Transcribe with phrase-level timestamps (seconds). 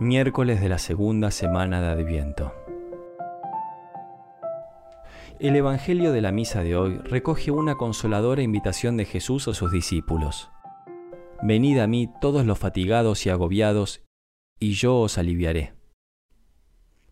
[0.00, 2.52] Miércoles de la segunda semana de Adviento.
[5.38, 9.70] El Evangelio de la misa de hoy recoge una consoladora invitación de Jesús a sus
[9.70, 10.50] discípulos.
[11.44, 14.02] Venid a mí todos los fatigados y agobiados,
[14.58, 15.74] y yo os aliviaré.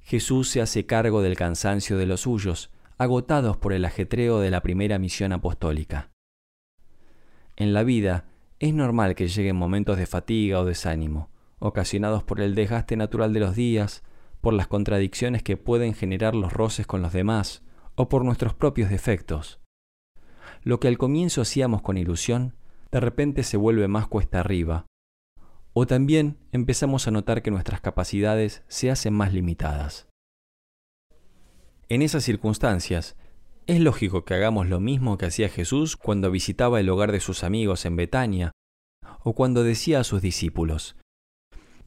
[0.00, 4.60] Jesús se hace cargo del cansancio de los suyos, agotados por el ajetreo de la
[4.60, 6.10] primera misión apostólica.
[7.54, 8.24] En la vida
[8.58, 11.31] es normal que lleguen momentos de fatiga o desánimo,
[11.62, 14.02] ocasionados por el desgaste natural de los días,
[14.40, 17.62] por las contradicciones que pueden generar los roces con los demás,
[17.94, 19.60] o por nuestros propios defectos.
[20.64, 22.56] Lo que al comienzo hacíamos con ilusión,
[22.90, 24.86] de repente se vuelve más cuesta arriba,
[25.72, 30.08] o también empezamos a notar que nuestras capacidades se hacen más limitadas.
[31.88, 33.16] En esas circunstancias,
[33.66, 37.44] es lógico que hagamos lo mismo que hacía Jesús cuando visitaba el hogar de sus
[37.44, 38.50] amigos en Betania,
[39.22, 40.96] o cuando decía a sus discípulos,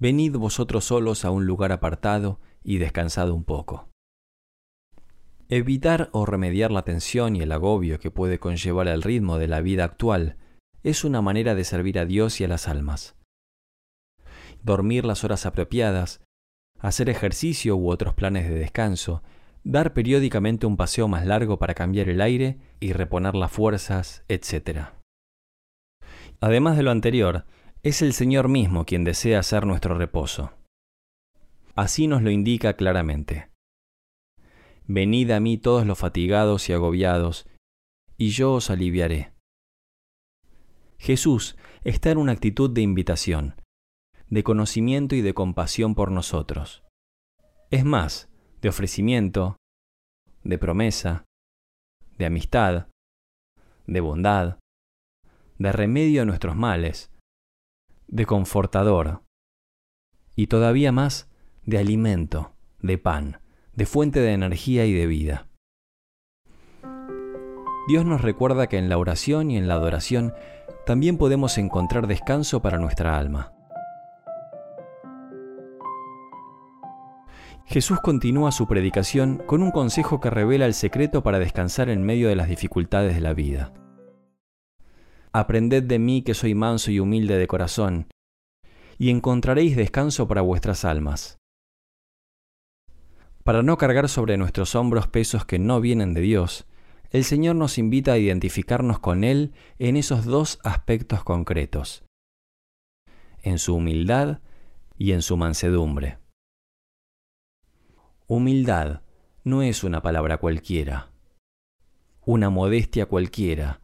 [0.06, 3.90] Venid vosotros solos a un lugar apartado y descansad un poco.
[5.50, 9.62] Evitar o remediar la tensión y el agobio que puede conllevar el ritmo de la
[9.62, 10.38] vida actual
[10.84, 13.16] es una manera de servir a Dios y a las almas.
[14.62, 16.22] Dormir las horas apropiadas,
[16.80, 19.24] hacer ejercicio u otros planes de descanso,
[19.64, 24.82] dar periódicamente un paseo más largo para cambiar el aire y reponer las fuerzas, etc.
[26.42, 27.46] Además de lo anterior,
[27.86, 30.52] es el Señor mismo quien desea ser nuestro reposo.
[31.76, 33.52] Así nos lo indica claramente.
[34.88, 37.48] Venid a mí todos los fatigados y agobiados,
[38.18, 39.34] y yo os aliviaré.
[40.98, 43.54] Jesús está en una actitud de invitación,
[44.32, 46.84] de conocimiento y de compasión por nosotros.
[47.70, 48.30] Es más,
[48.64, 49.58] de ofrecimiento,
[50.44, 51.26] de promesa,
[52.18, 52.88] de amistad,
[53.86, 54.58] de bondad,
[55.60, 57.12] de remedio a nuestros males,
[58.08, 59.24] de confortador
[60.36, 61.30] y todavía más
[61.64, 63.40] de alimento, de pan,
[63.74, 65.48] de fuente de energía y de vida.
[67.88, 70.34] Dios nos recuerda que en la oración y en la adoración
[70.86, 73.54] también podemos encontrar descanso para nuestra alma.
[77.66, 82.30] Jesús continúa su predicación con un consejo que revela el secreto para descansar en medio
[82.30, 83.74] de las dificultades de la vida.
[85.38, 88.08] Aprended de mí que soy manso y humilde de corazón,
[88.98, 91.40] y encontraréis descanso para vuestras almas.
[93.44, 96.68] Para no cargar sobre nuestros hombros pesos que no vienen de Dios,
[97.10, 102.06] el Señor nos invita a identificarnos con Él en esos dos aspectos concretos,
[103.44, 104.40] en su humildad
[104.98, 106.18] y en su mansedumbre.
[108.28, 109.02] Humildad
[109.44, 111.10] no es una palabra cualquiera,
[112.22, 113.82] una modestia cualquiera,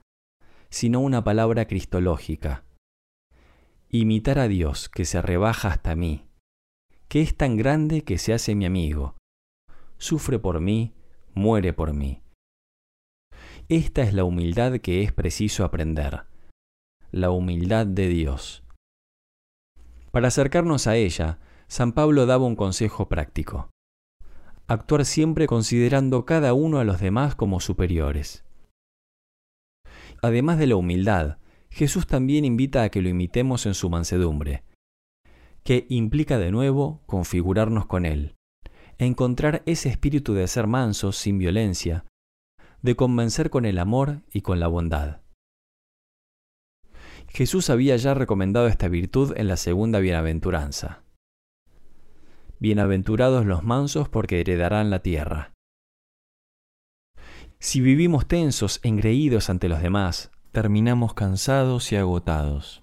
[0.72, 2.64] sino una palabra cristológica.
[3.90, 6.26] Imitar a Dios que se rebaja hasta mí,
[7.10, 9.18] que es tan grande que se hace mi amigo,
[9.98, 10.94] sufre por mí,
[11.34, 12.24] muere por mí.
[13.68, 16.24] Esta es la humildad que es preciso aprender,
[17.12, 18.64] la humildad de Dios.
[20.12, 23.70] Para acercarnos a ella, San Pablo daba un consejo práctico.
[24.68, 28.46] Actuar siempre considerando cada uno a los demás como superiores.
[30.22, 31.38] Además de la humildad,
[31.70, 34.64] Jesús también invita a que lo imitemos en su mansedumbre,
[35.64, 38.36] que implica de nuevo configurarnos con Él,
[38.98, 42.06] encontrar ese espíritu de ser mansos sin violencia,
[42.82, 45.22] de convencer con el amor y con la bondad.
[47.30, 51.04] Jesús había ya recomendado esta virtud en la segunda bienaventuranza.
[52.60, 55.54] Bienaventurados los mansos porque heredarán la tierra.
[57.64, 62.82] Si vivimos tensos, engreídos ante los demás, terminamos cansados y agotados.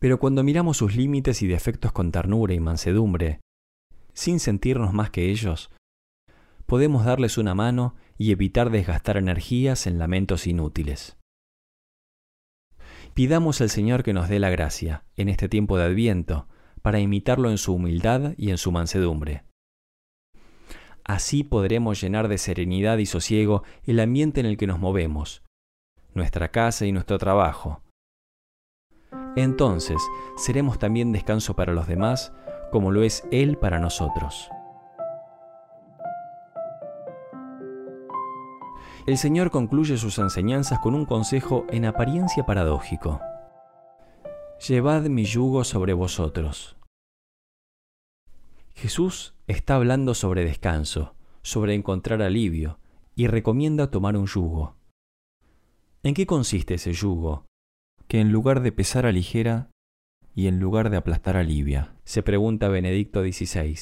[0.00, 3.38] Pero cuando miramos sus límites y defectos con ternura y mansedumbre,
[4.14, 5.70] sin sentirnos más que ellos,
[6.66, 11.16] podemos darles una mano y evitar desgastar energías en lamentos inútiles.
[13.14, 16.48] Pidamos al Señor que nos dé la gracia, en este tiempo de Adviento,
[16.82, 19.44] para imitarlo en su humildad y en su mansedumbre.
[21.04, 25.42] Así podremos llenar de serenidad y sosiego el ambiente en el que nos movemos,
[26.14, 27.82] nuestra casa y nuestro trabajo.
[29.36, 29.98] Entonces
[30.36, 32.32] seremos también descanso para los demás,
[32.70, 34.50] como lo es Él para nosotros.
[39.06, 43.20] El Señor concluye sus enseñanzas con un consejo en apariencia paradójico.
[44.68, 46.79] Llevad mi yugo sobre vosotros.
[48.80, 52.78] Jesús está hablando sobre descanso, sobre encontrar alivio,
[53.14, 54.74] y recomienda tomar un yugo.
[56.02, 57.44] ¿En qué consiste ese yugo?
[58.08, 59.68] Que en lugar de pesar a ligera,
[60.34, 61.94] y en lugar de aplastar alivia?
[62.04, 63.76] Se pregunta Benedicto XVI.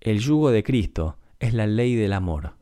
[0.00, 2.58] El yugo de Cristo es la ley del amor.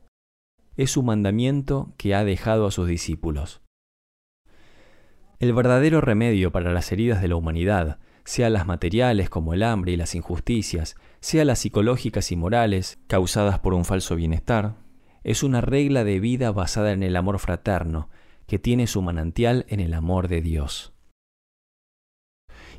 [0.76, 3.62] Es su mandamiento que ha dejado a sus discípulos.
[5.40, 9.92] El verdadero remedio para las heridas de la humanidad, sea las materiales como el hambre
[9.92, 14.76] y las injusticias, sea las psicológicas y morales causadas por un falso bienestar,
[15.24, 18.08] es una regla de vida basada en el amor fraterno,
[18.46, 20.92] que tiene su manantial en el amor de Dios.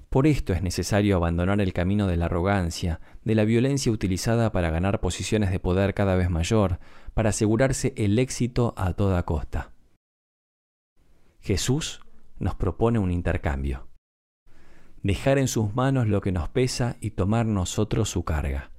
[0.10, 4.70] Por esto es necesario abandonar el camino de la arrogancia, de la violencia utilizada para
[4.70, 6.80] ganar posiciones de poder cada vez mayor,
[7.16, 9.72] para asegurarse el éxito a toda costa.
[11.42, 12.02] Jesús
[12.38, 13.88] nos propone un intercambio.
[15.04, 18.72] Dejar en sus manos lo que nos pesa y tomar nosotros su carga.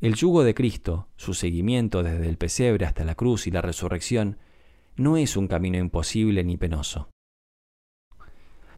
[0.00, 4.38] El yugo de Cristo, su seguimiento desde el pesebre hasta la cruz y la resurrección,
[4.96, 7.10] no es un camino imposible ni penoso.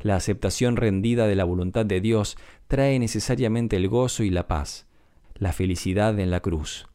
[0.01, 2.37] La aceptación rendida de la voluntad de Dios
[2.67, 4.89] trae necesariamente el gozo y la paz,
[5.35, 6.89] la felicidad en la cruz.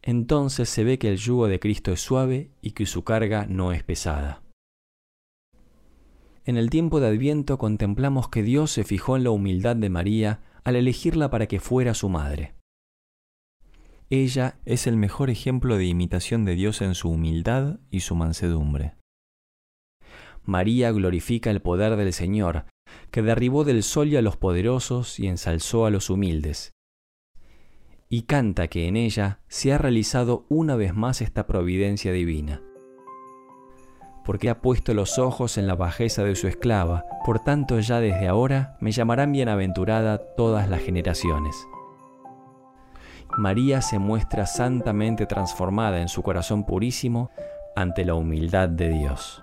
[0.00, 3.72] Entonces se ve que el yugo de Cristo es suave y que su carga no
[3.72, 4.43] es pesada.
[6.46, 10.42] En el tiempo de Adviento contemplamos que Dios se fijó en la humildad de María
[10.62, 12.54] al elegirla para que fuera su madre.
[14.10, 18.94] Ella es el mejor ejemplo de imitación de Dios en su humildad y su mansedumbre.
[20.44, 22.66] María glorifica el poder del Señor,
[23.10, 26.74] que derribó del sol a los poderosos y ensalzó a los humildes.
[28.10, 32.62] Y canta que en ella se ha realizado una vez más esta providencia divina.
[34.24, 38.28] Porque ha puesto los ojos en la bajeza de su esclava, por tanto ya desde
[38.28, 41.54] ahora me llamarán bienaventurada todas las generaciones.
[43.36, 47.30] María se muestra santamente transformada en su corazón purísimo
[47.74, 49.42] ante la humildad de Dios.